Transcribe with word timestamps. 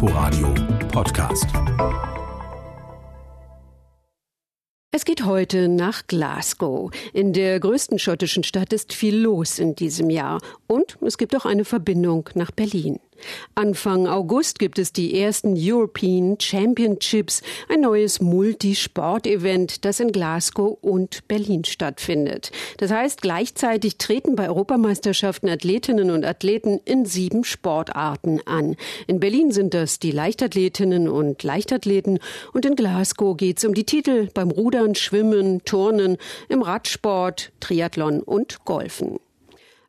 Inforadio 0.00 0.54
Podcast. 0.92 1.48
Es 4.92 5.04
geht 5.04 5.24
heute 5.24 5.68
nach 5.68 6.06
Glasgow. 6.06 6.92
In 7.12 7.32
der 7.32 7.58
größten 7.58 7.98
schottischen 7.98 8.44
Stadt 8.44 8.72
ist 8.72 8.92
viel 8.92 9.16
los 9.16 9.58
in 9.58 9.74
diesem 9.74 10.08
Jahr. 10.08 10.40
Und 10.68 10.98
es 11.04 11.18
gibt 11.18 11.34
auch 11.34 11.46
eine 11.46 11.64
Verbindung 11.64 12.30
nach 12.34 12.52
Berlin. 12.52 13.00
Anfang 13.54 14.06
August 14.06 14.58
gibt 14.58 14.78
es 14.78 14.92
die 14.92 15.20
ersten 15.20 15.54
European 15.56 16.36
Championships, 16.40 17.42
ein 17.68 17.80
neues 17.80 18.20
Multisport-Event, 18.20 19.84
das 19.84 20.00
in 20.00 20.12
Glasgow 20.12 20.78
und 20.80 21.26
Berlin 21.28 21.64
stattfindet. 21.64 22.50
Das 22.78 22.90
heißt, 22.90 23.22
gleichzeitig 23.22 23.98
treten 23.98 24.36
bei 24.36 24.48
Europameisterschaften 24.48 25.48
Athletinnen 25.48 26.10
und 26.10 26.24
Athleten 26.24 26.80
in 26.84 27.04
sieben 27.04 27.44
Sportarten 27.44 28.40
an. 28.46 28.76
In 29.06 29.20
Berlin 29.20 29.52
sind 29.52 29.74
das 29.74 29.98
die 29.98 30.12
Leichtathletinnen 30.12 31.08
und 31.08 31.42
Leichtathleten 31.42 32.18
und 32.52 32.64
in 32.64 32.76
Glasgow 32.76 33.36
geht 33.36 33.58
es 33.58 33.64
um 33.64 33.74
die 33.74 33.84
Titel 33.84 34.28
beim 34.34 34.50
Rudern, 34.50 34.94
Schwimmen, 34.94 35.64
Turnen, 35.64 36.16
im 36.48 36.62
Radsport, 36.62 37.52
Triathlon 37.60 38.20
und 38.22 38.64
Golfen. 38.64 39.18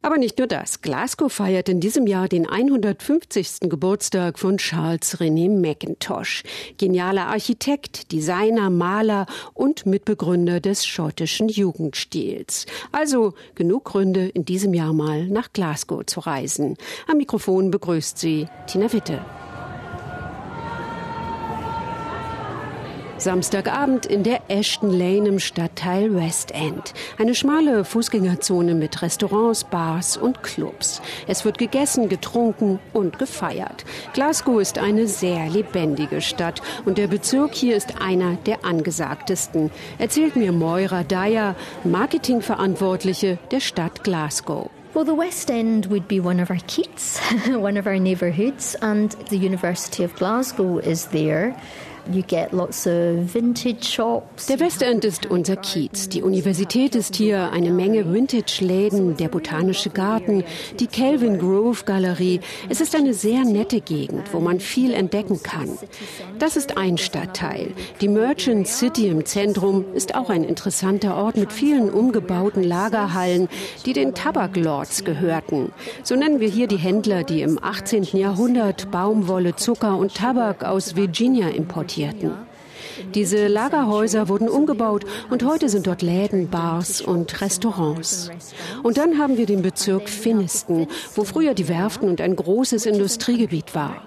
Aber 0.02 0.18
nicht 0.18 0.38
nur 0.38 0.48
das. 0.48 0.82
Glasgow 0.82 1.32
feiert 1.32 1.68
in 1.68 1.82
diesem 1.82 2.08
Jahr 2.08 2.30
den 2.30 2.48
150. 2.48 3.70
Geburtstag 3.70 4.40
von 4.40 4.58
Charles 4.58 5.20
René 5.20 5.50
Mackintosh. 5.50 6.44
Genialer 6.78 7.28
Architekt, 7.28 8.14
Designer, 8.14 8.70
Maler 8.70 9.26
und 9.54 9.86
Mitbegründer 9.86 10.62
des 10.62 10.86
schottischen 10.86 11.50
Jugendstils. 11.50 12.66
Also 12.94 13.34
genug 13.56 13.84
Gründe, 13.84 14.30
in 14.30 14.46
diesem 14.46 14.74
Jahr 14.74 14.94
mal 14.94 15.28
nach 15.28 15.52
Glasgow 15.52 16.06
zu 16.06 16.22
reisen. 16.22 16.78
Am 17.08 17.18
Mikrofon 17.18 17.70
begrüßt 17.70 18.18
sie 18.18 18.48
Tina 18.68 18.94
Witte. 18.94 19.20
Samstagabend 23.20 24.06
in 24.06 24.24
der 24.24 24.40
Ashton 24.48 24.92
Lane 24.92 25.28
im 25.28 25.40
Stadtteil 25.40 26.16
West 26.16 26.52
End. 26.52 26.94
Eine 27.18 27.36
schmale 27.36 27.84
Fußgängerzone 27.84 28.76
mit 28.76 29.02
Restaurants, 29.02 29.66
Bars 29.66 30.16
und 30.16 30.42
Clubs. 30.42 31.02
Es 31.28 31.44
wird 31.44 31.58
gegessen, 31.58 32.08
getrunken 32.08 32.80
und 32.94 33.20
gefeiert. 33.20 33.84
Glasgow 34.14 34.62
ist 34.62 34.78
eine 34.78 35.08
sehr 35.08 35.50
lebendige 35.50 36.22
Stadt 36.22 36.62
und 36.86 36.98
der 36.98 37.08
Bezirk 37.08 37.54
hier 37.54 37.76
ist 37.76 38.02
einer 38.02 38.36
der 38.46 38.64
angesagtesten, 38.64 39.70
erzählt 39.98 40.38
mir 40.38 40.54
Moira 40.54 41.04
Dyer, 41.04 41.56
Marketingverantwortliche 41.84 43.38
der 43.52 43.60
Stadt 43.60 44.04
Glasgow. 44.06 44.70
Well, 44.96 45.06
the 45.06 45.16
West 45.16 45.52
End 45.52 45.92
would 45.92 46.08
be 46.08 46.20
one 46.20 46.42
of 46.42 46.50
our 46.50 46.58
keats, 46.66 47.22
one 47.48 47.78
of 47.78 47.86
our 47.86 48.00
neighbourhoods, 48.00 48.76
and 48.82 49.16
the 49.30 49.38
University 49.38 50.04
of 50.04 50.16
Glasgow 50.16 50.80
is 50.80 51.10
there. 51.10 51.56
Der 54.50 54.60
Westend 54.60 55.06
ist 55.06 55.28
unser 55.28 55.56
Kiez. 55.58 56.10
Die 56.10 56.24
Universität 56.24 56.96
ist 56.96 57.16
hier, 57.16 57.52
eine 57.52 57.70
Menge 57.70 58.12
Vintage-Läden, 58.12 59.16
der 59.18 59.28
Botanische 59.28 59.92
Garten, 59.92 60.44
die 60.80 60.88
Kelvin 60.88 61.38
Grove 61.38 61.84
Galerie. 61.86 62.40
Es 62.68 62.82
ist 62.82 62.96
eine 62.96 63.14
sehr 63.14 63.46
nette 63.46 63.80
Gegend, 63.80 64.34
wo 64.34 64.40
man 64.40 64.60
viel 64.60 64.96
entdecken 64.96 65.44
kann. 65.44 65.70
Das 66.40 66.58
ist 66.58 66.78
ein 66.78 66.98
Stadtteil. 66.98 67.74
Die 68.02 68.08
Merchant 68.08 68.68
City 68.68 69.10
im 69.10 69.26
Zentrum 69.26 69.86
ist 69.94 70.16
auch 70.16 70.32
ein 70.32 70.44
interessanter 70.44 71.16
Ort 71.16 71.38
mit 71.38 71.54
vielen 71.54 71.92
umgebauten 71.92 72.64
Lagerhallen, 72.64 73.50
die 73.86 73.94
den 73.94 74.16
Tabaklords 74.16 75.04
gehörten. 75.04 75.72
So 76.02 76.16
nennen 76.16 76.40
wir 76.40 76.50
hier 76.50 76.66
die 76.66 76.78
Händler, 76.78 77.24
die 77.24 77.44
im 77.44 77.64
18. 77.64 78.06
Jahrhundert 78.14 78.90
Baumwolle, 78.90 79.56
Zucker 79.56 79.96
und 79.96 80.16
Tabak 80.16 80.64
aus 80.64 80.96
Virginia 80.96 81.50
importierten 81.50 81.99
importierten. 82.00 82.32
Diese 83.14 83.48
Lagerhäuser 83.48 84.28
wurden 84.28 84.50
umgebaut 84.50 85.06
und 85.30 85.44
heute 85.44 85.70
sind 85.70 85.88
dort 85.88 86.02
Läden, 86.02 86.50
Bars 86.50 87.02
und 87.02 87.42
Restaurants. 87.42 88.30
Und 88.84 88.98
dann 88.98 89.18
haben 89.18 89.38
wir 89.38 89.46
den 89.46 89.62
Bezirk 89.62 90.10
Finiston, 90.10 90.88
wo 91.16 91.24
früher 91.24 91.54
die 91.54 91.68
Werften 91.68 92.10
und 92.10 92.20
ein 92.22 92.36
großes 92.36 92.86
Industriegebiet 92.86 93.74
war. 93.74 94.04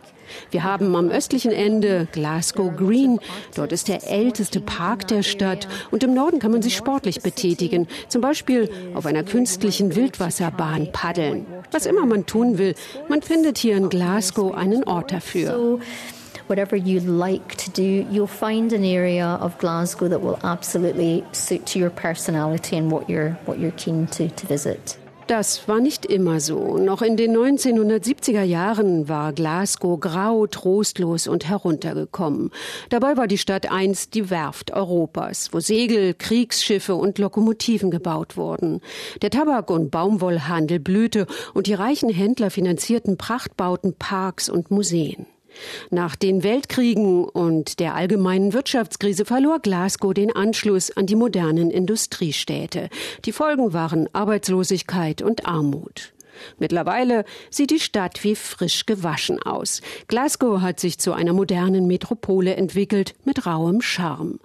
Wir 0.50 0.64
haben 0.64 0.96
am 0.96 1.10
östlichen 1.10 1.52
Ende 1.52 2.08
Glasgow 2.10 2.74
Green. 2.74 3.18
Dort 3.54 3.72
ist 3.72 3.88
der 3.88 4.08
älteste 4.10 4.60
Park 4.60 5.06
der 5.08 5.22
Stadt. 5.22 5.68
Und 5.90 6.02
im 6.04 6.14
Norden 6.14 6.38
kann 6.38 6.52
man 6.52 6.62
sich 6.62 6.74
sportlich 6.74 7.20
betätigen. 7.20 7.86
Zum 8.08 8.22
Beispiel 8.22 8.70
auf 8.94 9.04
einer 9.04 9.24
künstlichen 9.24 9.94
Wildwasserbahn 9.94 10.90
paddeln. 10.92 11.46
Was 11.70 11.84
immer 11.84 12.06
man 12.06 12.24
tun 12.24 12.56
will, 12.56 12.74
man 13.08 13.20
findet 13.20 13.58
hier 13.58 13.76
in 13.76 13.90
Glasgow 13.90 14.54
einen 14.54 14.84
Ort 14.84 15.12
dafür 15.12 15.80
whatever 16.52 16.76
you 16.76 17.00
like 17.00 17.54
to 17.56 17.70
do, 17.70 18.06
you'll 18.10 18.26
find 18.26 18.74
an 18.74 18.84
area 18.84 19.38
of 19.40 19.56
Glasgow 19.56 20.06
that 20.06 20.20
will 20.20 20.38
absolutely 20.44 21.24
suit 21.32 21.74
your 21.74 21.88
personality 21.88 22.76
and 22.76 22.90
what 22.90 23.08
you're, 23.08 23.30
what 23.46 23.58
you're 23.58 23.78
keen 23.78 24.06
to, 24.08 24.28
to 24.28 24.46
visit. 24.46 24.98
Das 25.28 25.66
war 25.66 25.80
nicht 25.80 26.04
immer 26.04 26.40
so. 26.40 26.76
Noch 26.76 27.00
in 27.00 27.16
den 27.16 27.34
1970er 27.34 28.42
Jahren 28.42 29.08
war 29.08 29.32
Glasgow 29.32 29.98
grau, 29.98 30.46
trostlos 30.46 31.26
und 31.26 31.48
heruntergekommen. 31.48 32.50
Dabei 32.90 33.16
war 33.16 33.28
die 33.28 33.38
Stadt 33.38 33.70
einst 33.70 34.12
die 34.12 34.28
Werft 34.28 34.72
Europas, 34.72 35.48
wo 35.52 35.60
Segel, 35.60 36.12
Kriegsschiffe 36.12 36.96
und 36.96 37.18
Lokomotiven 37.18 37.90
gebaut 37.90 38.36
wurden. 38.36 38.82
Der 39.22 39.30
Tabak- 39.30 39.70
und 39.70 39.90
Baumwollhandel 39.90 40.80
blühte 40.80 41.26
und 41.54 41.66
die 41.66 41.74
reichen 41.74 42.10
Händler 42.10 42.50
finanzierten 42.50 43.16
Prachtbauten, 43.16 43.94
Parks 43.94 44.50
und 44.50 44.70
Museen. 44.70 45.24
Nach 45.90 46.16
den 46.16 46.42
Weltkriegen 46.42 47.24
und 47.24 47.80
der 47.80 47.94
allgemeinen 47.94 48.52
Wirtschaftskrise 48.52 49.24
verlor 49.24 49.60
Glasgow 49.60 50.14
den 50.14 50.34
Anschluss 50.34 50.90
an 50.90 51.06
die 51.06 51.16
modernen 51.16 51.70
Industriestädte. 51.70 52.88
Die 53.24 53.32
Folgen 53.32 53.72
waren 53.72 54.08
Arbeitslosigkeit 54.12 55.22
und 55.22 55.46
Armut. 55.46 56.12
Mittlerweile 56.58 57.24
sieht 57.50 57.70
die 57.70 57.80
Stadt 57.80 58.24
wie 58.24 58.34
frisch 58.34 58.86
gewaschen 58.86 59.42
aus. 59.42 59.80
Glasgow 60.08 60.60
hat 60.60 60.80
sich 60.80 60.98
zu 60.98 61.12
einer 61.12 61.32
modernen 61.32 61.86
Metropole 61.86 62.56
entwickelt 62.56 63.14
mit 63.24 63.46
rauem 63.46 63.80
Charme. 63.80 64.40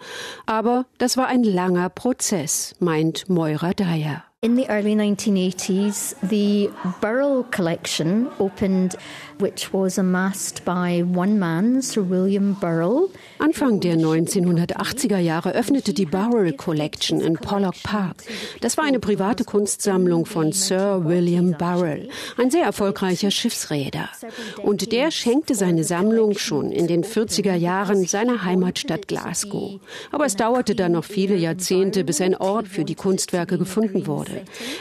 Aber 0.45 0.85
das 0.97 1.17
war 1.17 1.27
ein 1.27 1.43
langer 1.43 1.89
Prozess, 1.89 2.75
meint 2.79 3.29
Moira 3.29 3.73
Dyer. 3.73 4.26
In 4.43 4.55
the 4.55 4.69
early 4.69 4.93
1980s, 4.93 6.13
the 6.21 6.69
Burrell 7.01 7.43
collection 7.49 8.29
opened, 8.37 8.95
which 9.39 9.73
was 9.73 9.97
amassed 9.97 10.63
by 10.63 11.01
one 11.01 11.39
man, 11.39 11.81
Sir 11.81 12.03
William 12.03 12.53
Burrell. 12.53 13.09
Anfang 13.39 13.79
der 13.79 13.95
1980er 13.95 15.17
Jahre 15.17 15.55
öffnete 15.55 15.91
die 15.91 16.05
Burrell 16.05 16.53
Collection 16.53 17.19
in 17.19 17.33
Pollock 17.37 17.81
Park. 17.81 18.25
Das 18.61 18.77
war 18.77 18.83
eine 18.83 18.99
private 18.99 19.43
Kunstsammlung 19.43 20.27
von 20.27 20.51
Sir 20.51 21.03
William 21.03 21.53
Burrell, 21.57 22.07
ein 22.37 22.51
sehr 22.51 22.65
erfolgreicher 22.65 23.31
Schiffsräder. 23.31 24.07
Und 24.61 24.91
der 24.91 25.09
schenkte 25.09 25.55
seine 25.55 25.83
Sammlung 25.83 26.37
schon 26.37 26.71
in 26.71 26.85
den 26.85 27.03
40er 27.03 27.55
Jahren 27.55 28.05
seiner 28.05 28.43
Heimatstadt 28.43 29.07
Glasgow. 29.07 29.79
Aber 30.11 30.27
es 30.27 30.35
dauerte 30.35 30.75
dann 30.75 30.91
noch 30.91 31.05
viele 31.05 31.37
Jahrzehnte, 31.37 32.03
bis 32.03 32.21
ein 32.21 32.35
Ort 32.35 32.67
für 32.67 32.85
die 32.85 32.93
Kunstwerke 32.93 33.57
gefunden 33.57 34.05
wurde. 34.05 34.26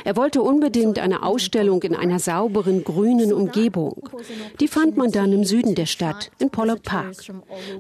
Er 0.05 0.17
wollte 0.17 0.43
unbedingt 0.43 0.99
eine 0.99 1.23
Ausstellung 1.23 1.83
in 1.83 1.95
einer 1.95 2.19
sauberen 2.19 2.85
grünen 2.85 3.33
Umgebung. 3.33 4.11
Die 4.61 4.69
fand 4.69 4.97
man 4.97 5.13
dann 5.13 5.33
im 5.33 5.45
Süden 5.45 5.75
der 5.75 5.87
Stadt, 5.87 6.31
in 6.39 6.51
Pollock 6.51 6.83
Park. 6.83 7.17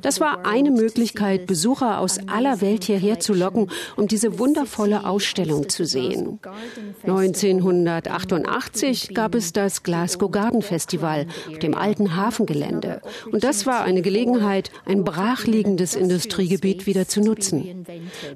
Das 0.02 0.20
war 0.20 0.46
eine 0.46 0.70
Möglichkeit, 0.70 1.46
Besucher 1.46 2.00
aus 2.00 2.18
aller 2.28 2.60
Welt 2.60 2.84
hierher 2.84 3.18
zu 3.20 3.32
locken, 3.34 3.70
um 3.96 4.08
diese 4.08 4.38
wundervolle 4.38 5.06
Ausstellung 5.06 5.68
zu 5.68 5.84
sehen. 5.84 6.38
1988 7.02 9.14
gab 9.14 9.34
es 9.34 9.52
das 9.52 9.82
Glasgow 9.82 10.30
Garden 10.30 10.62
Festival 10.62 11.26
auf 11.48 11.58
dem 11.58 11.74
alten 11.74 12.16
Hafengelände. 12.16 13.02
Und 13.30 13.44
das 13.44 13.66
war 13.66 13.84
eine 13.84 14.00
Gelegenheit, 14.02 14.70
ein 14.84 15.04
brachliegendes 15.04 15.94
Industriegebiet 15.94 16.86
wieder 16.86 17.08
zu 17.08 17.20
nutzen. 17.20 17.86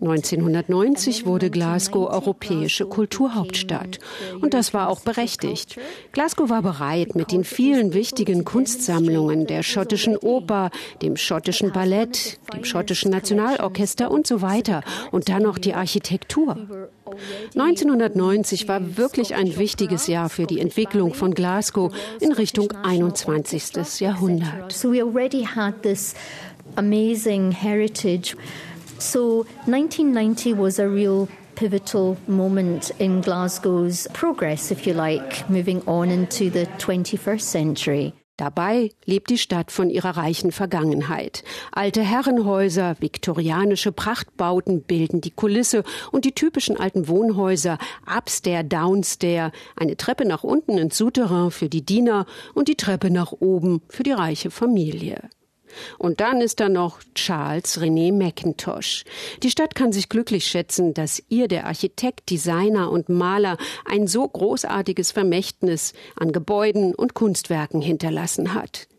1990 0.01 1.27
wurde 1.27 1.51
Glasgow 1.51 2.11
europäische 2.11 2.87
Kultur 2.87 3.20
Kulturhauptstadt. 3.21 3.99
Und 4.41 4.55
das 4.55 4.73
war 4.73 4.89
auch 4.89 5.01
berechtigt. 5.01 5.79
Glasgow 6.13 6.49
war 6.49 6.63
bereit, 6.63 7.15
mit 7.15 7.33
den 7.33 7.45
vielen 7.45 7.93
wichtigen 7.93 8.45
Kunstsammlungen 8.45 9.47
der 9.47 9.63
schottischen 9.63 10.17
Oper, 10.17 10.71
dem 11.03 11.17
schottischen 11.17 11.71
Ballett, 11.71 12.39
dem 12.55 12.65
schottischen 12.65 13.11
Nationalorchester 13.11 14.11
und 14.11 14.27
so 14.27 14.41
weiter 14.41 14.83
und 15.11 15.29
dann 15.29 15.43
noch 15.43 15.59
die 15.59 15.75
Architektur. 15.75 16.57
1990 17.55 18.69
war 18.69 18.97
wirklich 18.97 19.35
ein 19.35 19.59
wichtiges 19.59 20.07
Jahr 20.07 20.31
für 20.31 20.47
die 20.47 20.61
Entwicklung 20.61 21.13
von 21.13 21.35
Glasgow 21.35 21.93
in 22.21 22.33
Richtung 22.33 22.73
21. 22.73 24.01
Jahrhundert. 24.01 24.73
So 24.73 24.93
we 24.93 25.03
already 25.03 25.45
had 25.45 25.83
this 25.83 26.15
amazing 26.77 27.53
heritage. 27.53 28.37
So 28.99 29.45
1990 29.67 30.57
was 30.57 30.79
a 30.79 30.87
real 30.87 31.29
pivotal 31.61 32.17
moment 32.27 32.91
in 32.99 33.21
Glasgow's 33.21 34.09
progress, 34.15 34.71
if 34.71 34.87
you 34.87 34.95
like, 34.95 35.49
moving 35.51 35.83
on 35.87 36.11
into 36.11 36.49
the 36.49 36.67
21st 36.79 37.43
century. 37.43 38.15
Dabei 38.39 38.93
lebt 39.05 39.29
die 39.29 39.37
Stadt 39.37 39.71
von 39.71 39.91
ihrer 39.91 40.17
reichen 40.17 40.53
Vergangenheit. 40.53 41.45
Alte 41.73 42.01
Herrenhäuser, 42.01 42.97
viktorianische 43.01 43.93
Prachtbauten 43.93 44.85
bilden 44.85 45.21
die 45.21 45.33
Kulisse 45.33 45.85
und 46.11 46.25
die 46.25 46.33
typischen 46.33 46.81
alten 46.81 47.09
Wohnhäuser, 47.09 47.77
Upstair, 48.07 48.63
Downstair, 48.63 49.53
eine 49.77 49.99
Treppe 49.99 50.25
nach 50.25 50.43
unten 50.43 50.79
ins 50.79 50.97
Souterrain 50.97 51.51
für 51.51 51.69
die 51.69 51.85
Diener 51.85 52.25
und 52.55 52.69
die 52.69 52.77
Treppe 52.77 53.11
nach 53.11 53.33
oben 53.33 53.83
für 53.91 54.03
die 54.03 54.13
reiche 54.13 54.51
Familie. 54.51 55.29
Und 55.99 56.21
dann 56.21 56.41
ist 56.41 56.61
da 56.61 56.69
noch 56.69 57.01
Charles 57.15 57.81
René 57.81 58.13
McIntosh. 58.13 59.05
Die 59.43 59.51
Stadt 59.51 59.75
kann 59.75 59.93
sich 59.93 60.09
glücklich 60.09 60.47
schätzen, 60.47 60.95
dass 60.95 61.23
ihr 61.29 61.49
der 61.49 61.67
Architekt, 61.67 62.31
Designer 62.31 62.91
und 62.91 63.09
Maler 63.09 63.57
ein 63.85 64.07
so 64.07 64.27
großartiges 64.27 65.13
Vermächtnis 65.13 65.93
an 66.17 66.33
Gebäuden 66.33 66.95
und 66.95 67.15
Kunstwerken 67.15 67.81
hinterlassen 67.81 68.55
hat. 68.55 68.90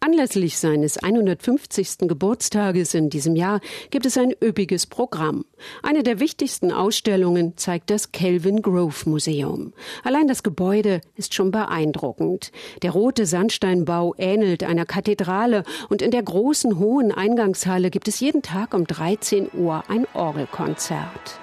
Anlässlich 0.00 0.58
seines 0.58 0.98
150. 0.98 1.98
Geburtstages 2.08 2.94
in 2.94 3.10
diesem 3.10 3.34
Jahr 3.34 3.60
gibt 3.90 4.06
es 4.06 4.16
ein 4.16 4.32
üppiges 4.42 4.86
Programm. 4.86 5.44
Eine 5.82 6.04
der 6.04 6.20
wichtigsten 6.20 6.70
Ausstellungen 6.70 7.56
zeigt 7.56 7.90
das 7.90 8.12
Kelvin 8.12 8.62
Grove 8.62 9.08
Museum. 9.10 9.72
Allein 10.04 10.28
das 10.28 10.44
Gebäude 10.44 11.00
ist 11.16 11.34
schon 11.34 11.50
beeindruckend. 11.50 12.52
Der 12.82 12.92
rote 12.92 13.26
Sandsteinbau 13.26 14.14
ähnelt 14.18 14.62
einer 14.62 14.86
Kathedrale 14.86 15.64
und 15.88 16.00
in 16.00 16.12
der 16.12 16.22
großen 16.22 16.78
hohen 16.78 17.10
Eingangshalle 17.10 17.90
gibt 17.90 18.06
es 18.06 18.20
jeden 18.20 18.42
Tag 18.42 18.74
um 18.74 18.86
13 18.86 19.50
Uhr 19.52 19.82
ein 19.88 20.06
Orgelkonzert. 20.14 21.40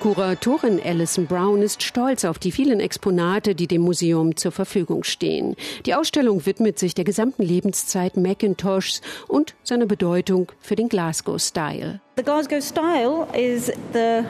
Kuratorin 0.00 0.80
Alison 0.82 1.26
Brown 1.26 1.60
ist 1.60 1.82
stolz 1.82 2.24
auf 2.24 2.38
die 2.38 2.52
vielen 2.52 2.80
Exponate, 2.80 3.54
die 3.54 3.66
dem 3.66 3.82
Museum 3.82 4.34
zur 4.34 4.50
Verfügung 4.50 5.04
stehen. 5.04 5.56
Die 5.84 5.94
Ausstellung 5.94 6.46
widmet 6.46 6.78
sich 6.78 6.94
der 6.94 7.04
gesamten 7.04 7.42
Lebenszeit 7.42 8.16
Macintoshs 8.16 9.02
und 9.28 9.54
seiner 9.62 9.84
Bedeutung 9.84 10.52
für 10.58 10.74
den 10.74 10.88
Glasgow 10.88 11.38
Style. 11.38 12.00
The 12.16 12.24
Glasgow 12.24 12.60
Style 12.60 13.28
is 13.34 13.72
the 13.92 14.24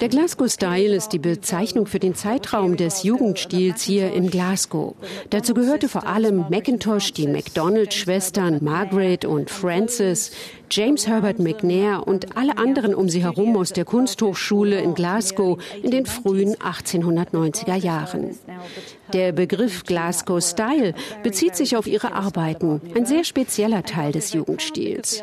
der 0.00 0.08
Glasgow 0.08 0.48
Style 0.48 0.94
ist 0.94 1.12
die 1.12 1.18
Bezeichnung 1.18 1.86
für 1.86 1.98
den 1.98 2.14
Zeitraum 2.14 2.76
des 2.76 3.02
Jugendstils 3.02 3.82
hier 3.82 4.12
in 4.12 4.30
Glasgow. 4.30 4.94
Dazu 5.30 5.54
gehörte 5.54 5.88
vor 5.88 6.06
allem 6.06 6.46
Macintosh, 6.50 7.12
die 7.12 7.28
MacDonald-Schwestern 7.28 8.58
Margaret 8.62 9.24
und 9.24 9.50
Frances, 9.50 10.32
James 10.70 11.06
Herbert 11.06 11.38
McNair 11.38 12.06
und 12.06 12.36
alle 12.36 12.58
anderen 12.58 12.94
um 12.94 13.08
sie 13.08 13.22
herum 13.22 13.56
aus 13.56 13.72
der 13.72 13.84
Kunsthochschule 13.84 14.80
in 14.80 14.94
Glasgow 14.94 15.58
in 15.82 15.90
den 15.90 16.06
frühen 16.06 16.56
1890er 16.56 17.76
Jahren. 17.76 18.36
Der 19.12 19.32
Begriff 19.32 19.84
Glasgow 19.84 20.42
Style 20.42 20.94
bezieht 21.22 21.56
sich 21.56 21.76
auf 21.76 21.86
ihre 21.86 22.12
Arbeiten, 22.12 22.80
ein 22.94 23.06
sehr 23.06 23.24
spezieller 23.24 23.82
Teil 23.82 24.12
des 24.12 24.32
Jugendstils. 24.32 25.22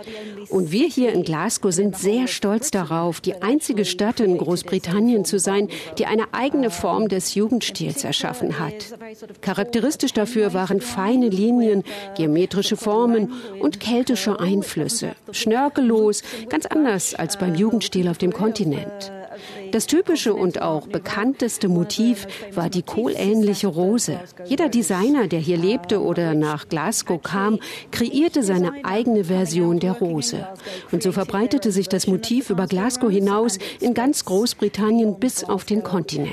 Und 0.49 0.71
wir 0.71 0.87
hier 0.87 1.11
in 1.11 1.23
Glasgow 1.23 1.73
sind 1.73 1.97
sehr 1.97 2.27
stolz 2.27 2.71
darauf, 2.71 3.21
die 3.21 3.41
einzige 3.41 3.85
Stadt 3.85 4.19
in 4.19 4.37
Großbritannien 4.37 5.25
zu 5.25 5.39
sein, 5.39 5.67
die 5.97 6.05
eine 6.05 6.33
eigene 6.33 6.69
Form 6.69 7.07
des 7.07 7.35
Jugendstils 7.35 8.03
erschaffen 8.03 8.59
hat. 8.59 8.97
Charakteristisch 9.41 10.13
dafür 10.13 10.53
waren 10.53 10.81
feine 10.81 11.29
Linien, 11.29 11.83
geometrische 12.15 12.77
Formen 12.77 13.33
und 13.59 13.79
keltische 13.79 14.39
Einflüsse. 14.39 15.11
Schnörkellos, 15.31 16.23
ganz 16.49 16.65
anders 16.65 17.15
als 17.15 17.37
beim 17.37 17.55
Jugendstil 17.55 18.07
auf 18.07 18.17
dem 18.17 18.31
Kontinent. 18.31 19.11
Das 19.71 19.87
typische 19.87 20.33
und 20.33 20.61
auch 20.61 20.87
bekannteste 20.87 21.67
Motiv 21.67 22.27
war 22.53 22.69
die 22.69 22.81
kohlähnliche 22.81 23.67
Rose. 23.67 24.19
Jeder 24.45 24.69
Designer, 24.69 25.27
der 25.27 25.39
hier 25.39 25.57
lebte 25.57 26.01
oder 26.01 26.33
nach 26.33 26.67
Glasgow 26.67 27.21
kam, 27.21 27.59
kreierte 27.91 28.43
seine 28.43 28.73
eigene 28.83 29.25
Version 29.25 29.79
der 29.79 29.93
Rose. 29.93 30.47
Und 30.91 31.03
so 31.03 31.11
verbreitete 31.11 31.71
sich 31.71 31.87
das 31.87 32.07
Motiv 32.07 32.49
über 32.49 32.67
Glasgow 32.67 33.09
hinaus 33.11 33.57
in 33.79 33.93
ganz 33.93 34.25
Großbritannien 34.25 35.19
bis 35.19 35.43
auf 35.43 35.65
den 35.65 35.83
Kontinent. 35.83 36.31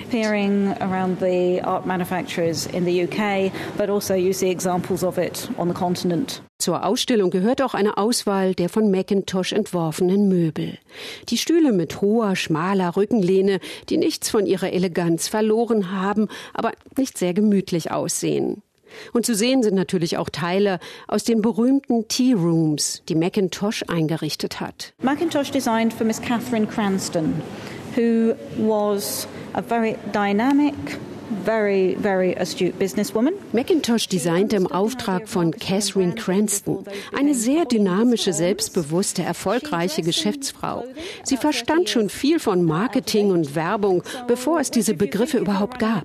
Zur 6.61 6.85
Ausstellung 6.85 7.31
gehört 7.31 7.63
auch 7.63 7.75
eine 7.75 7.99
Auswahl 7.99 8.53
der 8.53 8.69
von 8.69 8.91
Macintosh 8.91 9.53
entworfenen 9.53 10.29
Möbel. 10.29 10.77
Die 11.29 11.39
Stühle 11.39 11.73
mit 11.73 12.01
hoher, 12.01 12.35
schmaler 12.35 12.97
Rückenlehne, 12.97 13.28
die 13.29 13.97
nichts 13.97 14.31
von 14.31 14.47
ihrer 14.47 14.73
Eleganz 14.73 15.29
verloren 15.29 15.93
haben, 15.93 16.29
aber 16.55 16.73
nicht 16.97 17.19
sehr 17.19 17.35
gemütlich 17.35 17.91
aussehen. 17.91 18.63
Und 19.13 19.27
zu 19.27 19.35
sehen 19.35 19.63
sind 19.63 19.75
natürlich 19.75 20.17
auch 20.17 20.31
Teile 20.31 20.81
aus 21.07 21.25
den 21.25 21.43
berühmten 21.43 22.09
Tea 22.09 22.33
Rooms, 22.33 23.03
die 23.09 23.15
Macintosh 23.15 23.85
eingerichtet 23.87 24.61
hat. 24.61 24.95
Macintosh 25.03 25.51
designed 25.51 25.93
for 25.93 26.07
Miss 26.07 26.21
Catherine 26.21 26.67
Cranston, 26.67 27.43
who 27.95 28.35
was 28.57 29.29
a 29.53 29.63
very 29.63 29.97
dynamic 30.13 30.75
very, 31.45 31.97
very 32.01 32.37
astute 32.37 32.79
businesswoman. 32.79 33.35
Macintosh 33.53 34.09
designte 34.09 34.57
im 34.57 34.67
Auftrag 34.67 35.29
von 35.29 35.51
Catherine 35.51 36.15
Cranston, 36.15 36.85
eine 37.17 37.35
sehr 37.35 37.65
dynamische, 37.65 38.33
selbstbewusste, 38.33 39.23
erfolgreiche 39.23 40.03
Geschäftsfrau. 40.03 40.85
Sie 41.25 41.37
verstand 41.37 41.89
schon 41.89 42.09
viel 42.09 42.39
von 42.39 42.65
Marketing 42.65 43.31
und 43.31 43.55
Werbung, 43.55 44.03
bevor 44.27 44.61
es 44.61 44.71
diese 44.71 44.95
Begriffe 44.95 45.39
überhaupt 45.39 45.79
gab. 45.79 46.05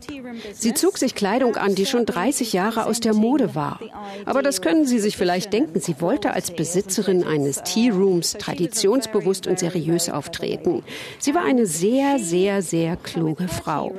Sie 0.53 0.73
zog 0.73 0.97
sich 0.97 1.15
Kleidung 1.15 1.55
an, 1.55 1.75
die 1.75 1.85
schon 1.85 2.05
30 2.05 2.53
Jahre 2.53 2.85
aus 2.85 2.99
der 2.99 3.13
Mode 3.13 3.55
war. 3.55 3.79
Aber 4.25 4.41
das 4.41 4.61
können 4.61 4.85
Sie 4.85 4.99
sich 4.99 5.17
vielleicht 5.17 5.53
denken. 5.53 5.79
Sie 5.79 5.99
wollte 5.99 6.33
als 6.33 6.51
Besitzerin 6.51 7.23
eines 7.23 7.63
Tea 7.63 7.89
Rooms 7.89 8.33
traditionsbewusst 8.33 9.47
und 9.47 9.59
seriös 9.59 10.09
auftreten. 10.09 10.83
Sie 11.19 11.33
war 11.33 11.43
eine 11.43 11.65
sehr, 11.65 12.19
sehr, 12.19 12.61
sehr 12.61 12.95
kluge 12.97 13.47
Frau. 13.47 13.93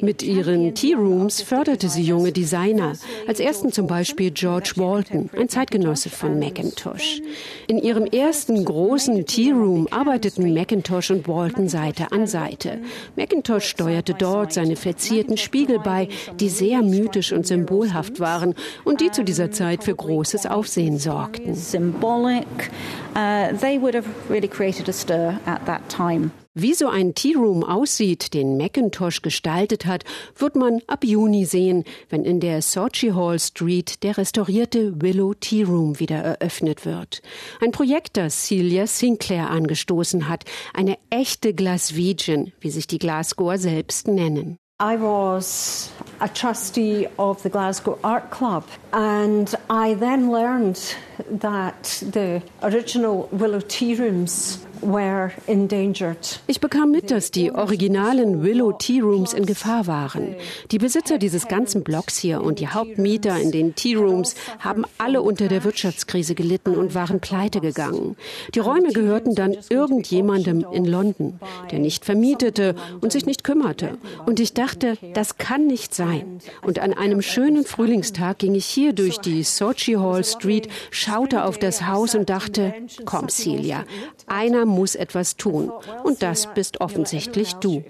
Mit 0.00 0.22
ihren 0.22 0.74
Tea 0.74 0.94
Rooms 0.94 1.42
förderte 1.42 1.88
sie 1.88 2.02
junge 2.02 2.32
Designer, 2.32 2.94
als 3.26 3.40
ersten 3.40 3.72
zum 3.72 3.86
Beispiel 3.86 4.30
George 4.30 4.72
Walton, 4.76 5.28
ein 5.36 5.48
Zeitgenosse 5.48 6.08
von 6.08 6.38
Macintosh. 6.38 7.20
In 7.66 7.78
ihrem 7.78 8.06
ersten 8.06 8.64
großen 8.64 9.26
Tea 9.26 9.50
Room 9.52 9.88
arbeiteten 9.90 10.54
Macintosh 10.54 11.10
und 11.10 11.28
Walton 11.28 11.68
Seite 11.68 12.12
an 12.12 12.26
Seite. 12.26 12.78
Macintosh 13.16 13.66
steuerte 13.66 14.14
dort 14.14 14.52
seine 14.52 14.76
verzierten 14.76 15.36
Spiegel 15.36 15.78
bei, 15.78 16.08
die 16.38 16.48
sehr 16.48 16.82
mythisch 16.82 17.32
und 17.32 17.46
symbolhaft 17.46 18.20
waren 18.20 18.54
und 18.84 19.00
die 19.00 19.10
zu 19.10 19.24
dieser 19.24 19.50
Zeit 19.50 19.84
für 19.84 19.94
großes 19.94 20.46
Aufsehen 20.46 20.98
sorgten. 20.98 21.54
Symbolic. 21.54 22.46
Uh, 23.14 23.54
they 23.60 23.78
would 23.80 23.94
have 23.94 24.06
really 24.30 24.48
created 24.48 24.88
a 24.88 24.92
stir 24.92 25.38
at 25.44 25.66
that 25.66 25.82
time. 25.88 26.30
Wie 26.54 26.74
so 26.74 26.88
ein 26.88 27.14
Tea 27.14 27.34
Room 27.34 27.62
aussieht, 27.62 28.34
den 28.34 28.56
Macintosh 28.56 29.22
gestaltet 29.22 29.86
hat, 29.86 30.02
wird 30.36 30.56
man 30.56 30.80
ab 30.88 31.04
Juni 31.04 31.44
sehen, 31.44 31.84
wenn 32.08 32.24
in 32.24 32.40
der 32.40 32.60
Sochi 32.60 33.10
Hall 33.10 33.38
Street 33.38 34.02
der 34.02 34.18
restaurierte 34.18 35.00
Willow 35.00 35.32
Tea 35.32 35.62
Room 35.62 36.00
wieder 36.00 36.16
eröffnet 36.16 36.84
wird. 36.84 37.22
Ein 37.60 37.70
Projekt, 37.70 38.16
das 38.16 38.46
Celia 38.46 38.88
Sinclair 38.88 39.48
angestoßen 39.48 40.28
hat, 40.28 40.44
eine 40.74 40.98
echte 41.08 41.54
Glaswegian, 41.54 42.50
wie 42.58 42.70
sich 42.70 42.88
die 42.88 42.98
Glasgower 42.98 43.56
selbst 43.56 44.08
nennen. 44.08 44.56
I 44.82 44.96
was 44.98 45.92
a 46.18 46.26
trustee 46.26 47.06
of 47.16 47.42
the 47.42 47.50
Glasgow 47.50 47.96
Art 48.02 48.32
Club, 48.32 48.64
and 48.90 49.56
I 49.70 49.94
then 49.94 50.32
learned 50.32 50.78
that 51.40 51.84
the 52.12 52.42
original 52.62 53.28
Willow 53.30 53.60
Tea 53.60 53.94
Rooms 53.94 54.66
ich 56.46 56.60
bekam 56.60 56.90
mit, 56.90 57.10
dass 57.10 57.30
die 57.30 57.52
originalen 57.52 58.42
Willow 58.42 58.72
Tea 58.72 59.00
Rooms 59.00 59.32
in 59.34 59.44
Gefahr 59.44 59.86
waren. 59.86 60.34
Die 60.70 60.78
Besitzer 60.78 61.18
dieses 61.18 61.48
ganzen 61.48 61.82
Blocks 61.82 62.16
hier 62.16 62.42
und 62.42 62.60
die 62.60 62.68
Hauptmieter 62.68 63.38
in 63.38 63.50
den 63.50 63.74
Tea 63.74 63.96
Rooms 63.96 64.34
haben 64.58 64.84
alle 64.98 65.22
unter 65.22 65.48
der 65.48 65.64
Wirtschaftskrise 65.64 66.34
gelitten 66.34 66.76
und 66.76 66.94
waren 66.94 67.20
pleite 67.20 67.60
gegangen. 67.60 68.16
Die 68.54 68.58
Räume 68.60 68.92
gehörten 68.92 69.34
dann 69.34 69.56
irgendjemandem 69.68 70.64
in 70.72 70.86
London, 70.86 71.38
der 71.70 71.78
nicht 71.78 72.04
vermietete 72.04 72.74
und 73.00 73.12
sich 73.12 73.26
nicht 73.26 73.44
kümmerte. 73.44 73.98
Und 74.24 74.40
ich 74.40 74.54
dachte, 74.54 74.96
das 75.14 75.36
kann 75.36 75.66
nicht 75.66 75.94
sein. 75.94 76.40
Und 76.62 76.78
an 76.78 76.94
einem 76.94 77.22
schönen 77.22 77.64
Frühlingstag 77.64 78.38
ging 78.38 78.54
ich 78.54 78.66
hier 78.66 78.92
durch 78.92 79.18
die 79.18 79.42
Sochi 79.42 79.94
Hall 79.94 80.24
Street, 80.24 80.68
schaute 80.90 81.44
auf 81.44 81.58
das 81.58 81.86
Haus 81.86 82.14
und 82.14 82.30
dachte, 82.30 82.74
komm 83.04 83.28
Celia, 83.28 83.84
einer 84.26 84.69
muss 84.70 84.94
etwas 84.94 85.36
tun. 85.36 85.70
Und 86.04 86.22
das 86.22 86.52
bist 86.54 86.80
offensichtlich 86.80 87.54
du. 87.54 87.82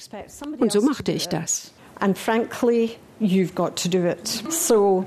Und 0.58 0.72
so 0.72 0.82
machte 0.82 1.12
ich 1.12 1.28
das. 1.28 1.72
And 2.00 2.16
frankly, 2.16 2.96
you've 3.20 3.54
got 3.54 3.76
to 3.82 3.88
do 3.88 4.06
it. 4.06 4.26
So 4.48 5.04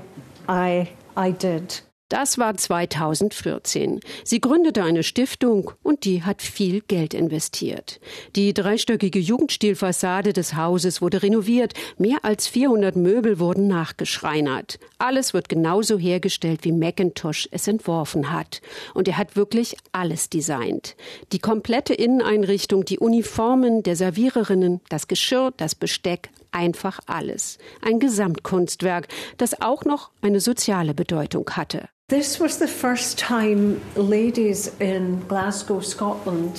I, 0.48 0.88
I 1.16 1.32
did. 1.32 1.82
Das 2.14 2.38
war 2.38 2.56
2014. 2.56 3.98
Sie 4.22 4.40
gründete 4.40 4.84
eine 4.84 5.02
Stiftung 5.02 5.72
und 5.82 6.04
die 6.04 6.22
hat 6.22 6.42
viel 6.42 6.80
Geld 6.80 7.12
investiert. 7.12 7.98
Die 8.36 8.54
dreistöckige 8.54 9.18
Jugendstilfassade 9.18 10.32
des 10.32 10.54
Hauses 10.54 11.02
wurde 11.02 11.24
renoviert. 11.24 11.74
Mehr 11.98 12.18
als 12.22 12.46
400 12.46 12.94
Möbel 12.94 13.40
wurden 13.40 13.66
nachgeschreinert. 13.66 14.78
Alles 14.96 15.34
wird 15.34 15.48
genauso 15.48 15.98
hergestellt, 15.98 16.60
wie 16.62 16.70
Macintosh 16.70 17.48
es 17.50 17.66
entworfen 17.66 18.30
hat. 18.30 18.62
Und 18.94 19.08
er 19.08 19.16
hat 19.16 19.34
wirklich 19.34 19.76
alles 19.90 20.30
designt. 20.30 20.94
Die 21.32 21.40
komplette 21.40 21.94
Inneneinrichtung, 21.94 22.84
die 22.84 23.00
Uniformen 23.00 23.82
der 23.82 23.96
Serviererinnen, 23.96 24.80
das 24.88 25.08
Geschirr, 25.08 25.52
das 25.56 25.74
Besteck, 25.74 26.30
einfach 26.52 27.00
alles. 27.06 27.58
Ein 27.82 27.98
Gesamtkunstwerk, 27.98 29.08
das 29.36 29.60
auch 29.60 29.84
noch 29.84 30.12
eine 30.22 30.38
soziale 30.38 30.94
Bedeutung 30.94 31.50
hatte. 31.50 31.88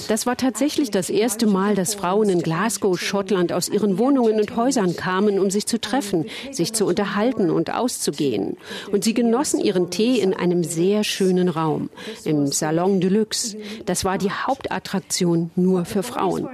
Das 0.08 0.26
war 0.26 0.36
tatsächlich 0.38 0.90
das 0.90 1.12
erste 1.12 1.46
Mal, 1.46 1.76
dass 1.76 1.94
Frauen 1.94 2.30
in 2.30 2.42
Glasgow, 2.42 3.00
Schottland 3.00 3.54
aus 3.54 3.70
ihren 3.70 4.00
Wohnungen 4.00 4.40
und 4.40 4.56
Häusern 4.56 4.96
kamen, 4.96 5.38
um 5.38 5.52
sich 5.52 5.68
zu 5.68 5.80
treffen, 5.80 6.26
sich 6.50 6.74
zu 6.74 6.88
unterhalten 6.88 7.52
und 7.52 7.72
auszugehen. 7.72 8.58
Und 8.92 9.04
sie 9.04 9.14
genossen 9.14 9.60
ihren 9.60 9.92
Tee 9.92 10.20
in 10.20 10.34
einem 10.34 10.64
sehr 10.64 11.04
schönen 11.04 11.48
Raum, 11.48 11.92
im 12.24 12.48
Salon 12.48 13.00
de 13.00 13.12
Luxe. 13.12 13.56
Das 13.86 14.04
war 14.04 14.18
die 14.18 14.32
Hauptattraktion 14.32 15.52
nur 15.56 15.86
für 15.86 16.02
Frauen. 16.02 16.50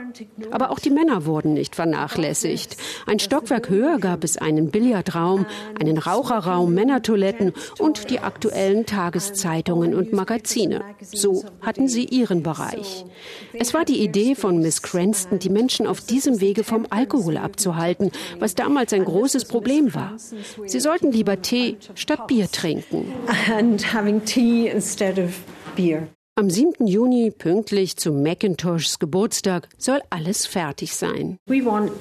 Aber 0.51 0.69
auch 0.69 0.79
die 0.79 0.89
Männer 0.89 1.25
wurden 1.25 1.53
nicht 1.53 1.77
vernachlässigt. 1.77 2.75
Ein 3.07 3.19
Stockwerk 3.19 3.69
höher 3.69 3.99
gab 3.99 4.25
es 4.25 4.35
einen 4.35 4.69
Billardraum, 4.69 5.45
einen 5.79 5.97
Raucherraum, 5.97 6.73
Männertoiletten 6.73 7.53
und 7.79 8.09
die 8.09 8.19
aktuellen 8.19 8.80
Tageszeitungen 8.85 9.93
und 9.93 10.13
Magazine. 10.13 10.81
So 11.01 11.43
hatten 11.61 11.87
sie 11.87 12.05
ihren 12.05 12.43
Bereich. 12.43 13.05
Es 13.53 13.73
war 13.73 13.85
die 13.85 14.03
Idee 14.03 14.35
von 14.35 14.59
Miss 14.59 14.81
Cranston, 14.81 15.39
die 15.39 15.49
Menschen 15.49 15.87
auf 15.87 16.01
diesem 16.01 16.41
Wege 16.41 16.63
vom 16.63 16.85
Alkohol 16.89 17.37
abzuhalten, 17.37 18.11
was 18.39 18.55
damals 18.55 18.93
ein 18.93 19.05
großes 19.05 19.45
Problem 19.45 19.93
war. 19.93 20.13
Sie 20.17 20.79
sollten 20.79 21.11
lieber 21.11 21.41
Tee 21.41 21.77
statt 21.95 22.27
Bier 22.27 22.49
trinken. 22.51 23.11
And 23.51 23.93
having 23.93 24.23
tea 24.23 24.67
instead 24.67 25.17
of 25.19 25.31
beer. 25.75 26.07
Am 26.35 26.49
7. 26.49 26.87
Juni, 26.87 27.29
pünktlich 27.29 27.97
zu 27.97 28.13
Macintoshs 28.13 28.99
Geburtstag, 28.99 29.67
soll 29.77 29.99
alles 30.09 30.45
fertig 30.45 30.95
sein. 30.95 31.37
Wir 31.45 31.65
wollen, 31.65 31.91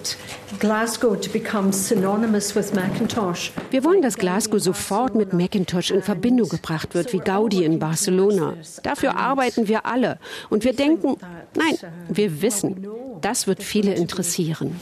dass 4.03 4.17
Glasgow 4.19 4.63
sofort 4.63 5.17
mit 5.17 5.33
Macintosh 5.33 5.91
in 5.91 6.03
Verbindung 6.03 6.49
gebracht 6.49 6.95
wird, 6.95 7.13
wie 7.13 7.19
Gaudi 7.19 7.65
in 7.65 7.81
Barcelona. 7.81 8.55
Dafür 8.85 9.17
arbeiten 9.17 9.67
wir 9.67 9.85
alle. 9.85 10.21
Und 10.49 10.63
wir 10.63 10.75
denken, 10.75 11.17
nein, 11.57 11.77
wir 12.09 12.41
wissen, 12.41 12.87
das 13.21 13.49
wird 13.49 13.65
viele 13.65 13.95
interessieren. 13.95 14.81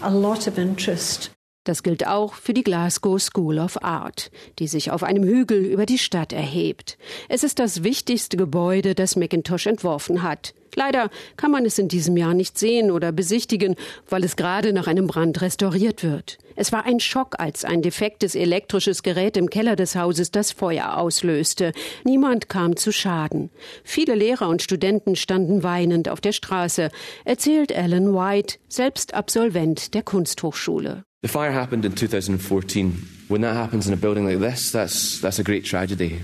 Das 1.65 1.83
gilt 1.83 2.07
auch 2.07 2.35
für 2.35 2.55
die 2.55 2.65
Glasgow 2.65 3.21
School 3.21 3.59
of 3.59 3.83
Art, 3.83 4.31
die 4.59 4.69
sich 4.69 4.91
auf 4.91 5.03
einem 5.03 5.25
Hügel 5.25 5.65
über 5.65 5.85
die 5.85 5.99
Stadt 5.99 6.33
erhebt. 6.33 6.97
Es 7.29 7.43
ist 7.43 7.59
das 7.59 7.85
wichtigste 7.85 8.37
Gebäude, 8.37 8.95
das 8.95 9.17
Macintosh 9.17 9.67
entworfen 9.67 10.23
hat. 10.23 10.55
Leider 10.75 11.11
kann 11.37 11.51
man 11.51 11.67
es 11.67 11.79
in 11.79 11.89
diesem 11.89 12.17
Jahr 12.17 12.35
nicht 12.35 12.57
sehen 12.57 12.91
oder 12.91 13.11
besichtigen, 13.11 13.75
weil 14.09 14.23
es 14.23 14.37
gerade 14.37 14.73
nach 14.73 14.87
einem 14.87 15.09
Brand 15.09 15.41
restauriert 15.41 16.05
wird. 16.05 16.39
Es 16.57 16.73
war 16.73 16.85
ein 16.87 17.01
Schock, 17.01 17.35
als 17.39 17.65
ein 17.65 17.83
defektes 17.83 18.35
elektrisches 18.35 19.03
Gerät 19.03 19.37
im 19.37 19.51
Keller 19.51 19.77
des 19.77 19.97
Hauses 19.97 20.31
das 20.31 20.53
Feuer 20.53 20.97
auslöste. 20.97 21.73
Niemand 22.05 22.49
kam 22.49 22.77
zu 22.77 22.93
Schaden. 22.93 23.51
Viele 23.85 24.15
Lehrer 24.15 24.49
und 24.49 24.63
Studenten 24.63 25.17
standen 25.17 25.63
weinend 25.63 26.09
auf 26.09 26.21
der 26.21 26.33
Straße, 26.33 26.91
erzählt 27.25 27.77
Alan 27.77 28.15
White, 28.15 28.59
selbst 28.69 29.15
Absolvent 29.15 29.95
der 29.95 30.03
Kunsthochschule. 30.03 31.05
The 31.21 31.29
fire 31.29 31.51
happened 31.51 31.85
in 31.85 31.93
2014. 31.97 33.18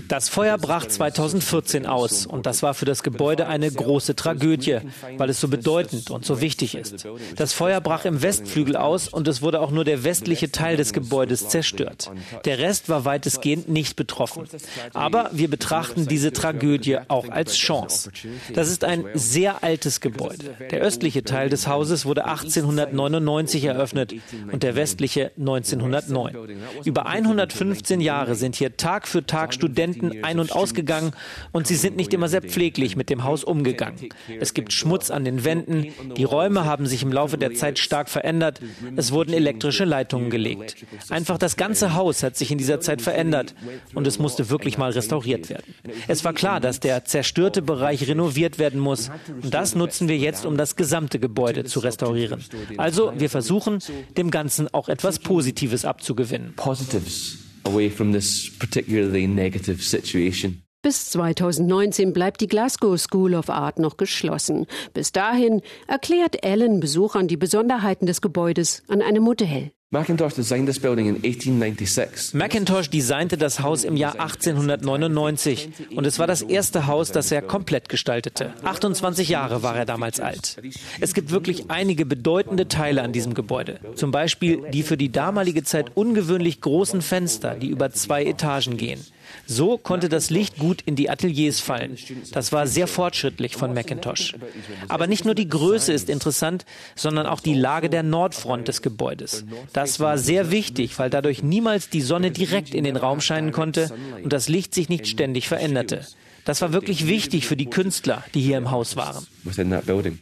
Das 0.07 0.27
Feuer 0.27 0.57
brach 0.57 0.87
2014 0.87 1.85
aus 1.85 2.25
und 2.25 2.47
das 2.47 2.63
war 2.63 2.73
für 2.73 2.85
das 2.85 3.03
Gebäude 3.03 3.45
eine 3.47 3.71
große 3.71 4.15
Tragödie, 4.15 4.79
weil 5.17 5.29
es 5.29 5.39
so 5.39 5.47
bedeutend 5.47 6.09
und 6.09 6.25
so 6.25 6.41
wichtig 6.41 6.73
ist. 6.73 7.07
Das 7.35 7.53
Feuer 7.53 7.79
brach 7.79 8.05
im 8.05 8.23
Westflügel 8.23 8.75
aus 8.75 9.07
und 9.07 9.27
es 9.27 9.43
wurde 9.43 9.61
auch 9.61 9.69
nur 9.69 9.85
der 9.85 10.03
westliche 10.03 10.51
Teil 10.51 10.77
des 10.77 10.93
Gebäudes 10.93 11.47
zerstört. 11.49 12.11
Der 12.45 12.57
Rest 12.57 12.89
war 12.89 13.05
weitestgehend 13.05 13.69
nicht 13.69 13.95
betroffen. 13.95 14.47
Aber 14.93 15.29
wir 15.31 15.49
betrachten 15.49 16.07
diese 16.07 16.33
Tragödie 16.33 16.97
auch 17.07 17.29
als 17.29 17.55
Chance. 17.55 18.11
Das 18.53 18.69
ist 18.69 18.83
ein 18.83 19.05
sehr 19.13 19.63
altes 19.63 20.01
Gebäude. 20.01 20.55
Der 20.71 20.81
östliche 20.81 21.23
Teil 21.23 21.49
des 21.49 21.67
Hauses 21.67 22.05
wurde 22.05 22.25
1899 22.25 23.63
eröffnet 23.65 24.15
und 24.51 24.63
der 24.63 24.75
westliche 24.75 25.31
1909. 25.37 26.35
Über 26.95 27.07
115 27.07 27.99
Jahre 27.99 28.35
sind 28.35 28.55
hier 28.55 28.77
Tag 28.77 29.05
für 29.05 29.25
Tag 29.25 29.53
Studenten 29.53 30.23
ein- 30.23 30.39
und 30.39 30.53
ausgegangen 30.53 31.11
und 31.51 31.67
sie 31.67 31.75
sind 31.75 31.97
nicht 31.97 32.13
immer 32.13 32.29
sehr 32.29 32.41
pfleglich 32.41 32.95
mit 32.95 33.09
dem 33.09 33.25
Haus 33.25 33.43
umgegangen. 33.43 34.07
Es 34.39 34.53
gibt 34.53 34.71
Schmutz 34.71 35.11
an 35.11 35.25
den 35.25 35.43
Wänden, 35.43 35.87
die 36.15 36.23
Räume 36.23 36.63
haben 36.63 36.87
sich 36.87 37.03
im 37.03 37.11
Laufe 37.11 37.37
der 37.37 37.53
Zeit 37.53 37.79
stark 37.79 38.07
verändert, 38.07 38.61
es 38.95 39.11
wurden 39.11 39.33
elektrische 39.33 39.83
Leitungen 39.83 40.29
gelegt. 40.29 40.85
Einfach 41.09 41.37
das 41.37 41.57
ganze 41.57 41.95
Haus 41.95 42.23
hat 42.23 42.37
sich 42.37 42.49
in 42.49 42.57
dieser 42.57 42.79
Zeit 42.79 43.01
verändert 43.01 43.55
und 43.93 44.07
es 44.07 44.17
musste 44.17 44.49
wirklich 44.49 44.77
mal 44.77 44.91
restauriert 44.91 45.49
werden. 45.49 45.75
Es 46.07 46.23
war 46.23 46.31
klar, 46.31 46.61
dass 46.61 46.79
der 46.79 47.03
zerstörte 47.03 47.61
Bereich 47.61 48.07
renoviert 48.07 48.57
werden 48.57 48.79
muss 48.79 49.11
und 49.41 49.53
das 49.53 49.75
nutzen 49.75 50.07
wir 50.07 50.17
jetzt, 50.17 50.45
um 50.45 50.55
das 50.55 50.77
gesamte 50.77 51.19
Gebäude 51.19 51.65
zu 51.65 51.81
restaurieren. 51.81 52.41
Also 52.77 53.11
wir 53.17 53.29
versuchen, 53.29 53.79
dem 54.15 54.31
Ganzen 54.31 54.73
auch 54.73 54.87
etwas 54.87 55.19
Positives 55.19 55.83
abzugewinnen 55.83 56.53
positives 56.85 57.37
away 57.65 57.89
from 57.89 58.13
this 58.13 58.49
particularly 58.59 59.27
negative 59.27 59.81
situation. 59.81 60.61
Bis 60.81 61.09
2019 61.09 62.13
bleibt 62.13 62.41
die 62.41 62.47
Glasgow 62.47 62.95
School 62.99 63.33
of 63.33 63.49
Art 63.49 63.79
noch 63.79 63.97
geschlossen. 63.97 64.67
Bis 64.93 65.11
dahin 65.11 65.61
erklärt 65.87 66.45
Ellen 66.45 66.79
Besuchern 66.79 67.27
die 67.27 67.37
Besonderheiten 67.37 68.05
des 68.05 68.21
Gebäudes 68.21 68.83
an 68.87 69.01
einem 69.01 69.23
Modell. 69.23 69.71
Macintosh 69.95 70.33
designed 70.33 70.67
this 70.67 70.77
building 70.77 71.07
in 71.07 71.15
1896. 71.15 72.33
Macintosh 72.33 72.89
designte 72.89 73.37
das 73.37 73.61
Haus 73.61 73.85
im 73.85 73.95
Jahr 73.95 74.19
1899 74.19 75.69
und 75.95 76.05
es 76.05 76.19
war 76.19 76.27
das 76.27 76.41
erste 76.41 76.85
Haus, 76.87 77.13
das 77.13 77.31
er 77.31 77.41
komplett 77.41 77.87
gestaltete. 77.87 78.53
28 78.65 79.29
Jahre 79.29 79.63
war 79.63 79.77
er 79.77 79.85
damals 79.85 80.19
alt. 80.19 80.57
Es 80.99 81.13
gibt 81.13 81.31
wirklich 81.31 81.69
einige 81.69 82.05
bedeutende 82.05 82.67
Teile 82.67 83.03
an 83.03 83.13
diesem 83.13 83.35
Gebäude. 83.35 83.79
Zum 83.95 84.11
Beispiel 84.11 84.63
die 84.73 84.83
für 84.83 84.97
die 84.97 85.13
damalige 85.13 85.63
Zeit 85.63 85.95
ungewöhnlich 85.95 86.59
großen 86.59 87.01
Fenster, 87.01 87.55
die 87.55 87.69
über 87.69 87.89
zwei 87.91 88.25
Etagen 88.25 88.75
gehen. 88.75 88.99
So 89.47 89.77
konnte 89.77 90.09
das 90.09 90.29
Licht 90.29 90.57
gut 90.57 90.81
in 90.85 90.95
die 90.95 91.09
Ateliers 91.09 91.59
fallen. 91.59 91.97
Das 92.31 92.51
war 92.51 92.67
sehr 92.67 92.87
fortschrittlich 92.87 93.55
von 93.55 93.73
Macintosh. 93.73 94.35
Aber 94.87 95.07
nicht 95.07 95.25
nur 95.25 95.35
die 95.35 95.47
Größe 95.47 95.93
ist 95.93 96.09
interessant, 96.09 96.65
sondern 96.95 97.25
auch 97.27 97.39
die 97.39 97.53
Lage 97.53 97.89
der 97.89 98.03
Nordfront 98.03 98.67
des 98.67 98.81
Gebäudes. 98.81 99.45
Das 99.73 99.84
war 99.99 100.17
sehr 100.17 100.51
wichtig, 100.51 100.97
weil 100.99 101.09
dadurch 101.09 101.43
niemals 101.43 101.89
die 101.89 102.01
Sonne 102.01 102.31
direkt 102.31 102.73
in 102.73 102.83
den 102.83 102.97
Raum 102.97 103.21
scheinen 103.21 103.51
konnte 103.51 103.89
und 104.23 104.31
das 104.31 104.49
Licht 104.49 104.73
sich 104.73 104.89
nicht 104.89 105.07
ständig 105.07 105.47
veränderte. 105.47 106.05
Das 106.45 106.61
war 106.61 106.73
wirklich 106.73 107.07
wichtig 107.07 107.47
für 107.47 107.57
die 107.57 107.65
Künstler, 107.65 108.23
die 108.35 108.41
hier 108.41 108.59
im 108.59 108.69
Haus 108.69 108.95
waren. 108.95 109.25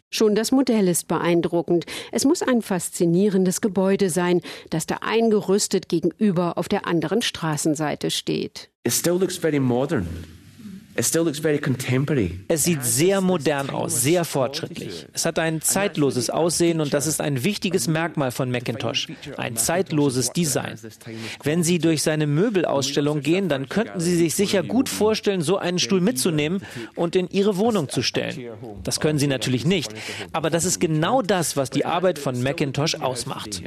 Schon 0.09 0.35
das 0.35 0.51
Modell 0.53 0.87
ist 0.87 1.09
beeindruckend. 1.09 1.85
Es 2.13 2.23
muss 2.23 2.41
ein 2.41 2.61
faszinierendes 2.61 3.59
Gebäude 3.59 4.09
sein, 4.09 4.41
das 4.69 4.85
da 4.85 4.99
eingerüstet 5.01 5.89
gegenüber 5.89 6.57
auf 6.57 6.69
der 6.69 6.87
anderen 6.87 7.21
Straßenseite 7.21 8.09
steht. 8.09 8.69
It 8.85 8.93
still 8.93 9.17
looks 9.19 9.37
very 9.37 9.59
modern. 9.59 10.07
Es 12.47 12.63
sieht 12.63 12.83
sehr 12.83 13.21
modern 13.21 13.69
aus, 13.69 14.01
sehr 14.01 14.25
fortschrittlich. 14.25 15.07
Es 15.13 15.25
hat 15.25 15.39
ein 15.39 15.61
zeitloses 15.61 16.29
Aussehen 16.29 16.81
und 16.81 16.93
das 16.93 17.07
ist 17.07 17.21
ein 17.21 17.43
wichtiges 17.43 17.87
Merkmal 17.87 18.31
von 18.31 18.51
Macintosh. 18.51 19.07
Ein 19.37 19.57
zeitloses 19.57 20.31
Design. 20.31 20.77
Wenn 21.43 21.63
Sie 21.63 21.79
durch 21.79 22.03
seine 22.03 22.27
Möbelausstellung 22.27 23.21
gehen, 23.21 23.49
dann 23.49 23.69
könnten 23.69 23.99
Sie 23.99 24.15
sich 24.15 24.35
sicher 24.35 24.63
gut 24.63 24.89
vorstellen, 24.89 25.41
so 25.41 25.57
einen 25.57 25.79
Stuhl 25.79 26.01
mitzunehmen 26.01 26.61
und 26.95 27.15
in 27.15 27.29
Ihre 27.29 27.57
Wohnung 27.57 27.89
zu 27.89 28.01
stellen. 28.01 28.37
Das 28.83 28.99
können 28.99 29.19
Sie 29.19 29.27
natürlich 29.27 29.65
nicht, 29.65 29.93
aber 30.31 30.49
das 30.49 30.65
ist 30.65 30.79
genau 30.79 31.21
das, 31.21 31.57
was 31.57 31.69
die 31.69 31.85
Arbeit 31.85 32.19
von 32.19 32.41
Macintosh 32.41 32.95
ausmacht. 32.95 33.63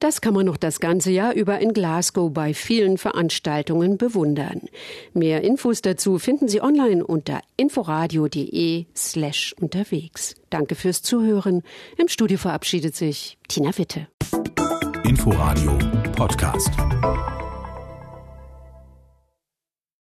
Das 0.00 0.22
kann 0.22 0.32
man 0.32 0.46
noch 0.46 0.56
das 0.56 0.80
ganze 0.80 1.10
Jahr 1.10 1.34
über 1.34 1.58
in 1.60 1.74
Glasgow 1.74 2.32
bei 2.32 2.54
vielen 2.54 2.96
Veranstaltungen 2.96 3.98
bewundern. 3.98 4.62
Mehr 5.12 5.42
Infos 5.42 5.82
dazu 5.82 6.18
finden 6.18 6.48
Sie 6.48 6.62
online 6.62 7.06
unter 7.06 7.42
inforadio.de 7.58 8.86
slash 8.96 9.54
unterwegs. 9.60 10.36
Danke 10.48 10.74
fürs 10.74 11.02
Zuhören. 11.02 11.62
Im 11.98 12.08
Studio 12.08 12.38
verabschiedet 12.38 12.96
sich 12.96 13.36
Tina 13.46 13.76
Witte. 13.76 14.08
Inforadio 15.04 15.78
Podcast. 16.16 16.70